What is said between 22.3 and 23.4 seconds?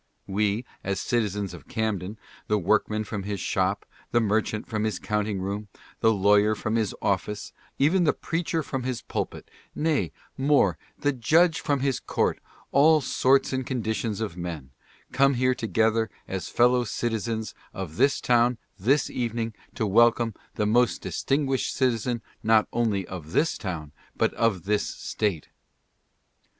not only of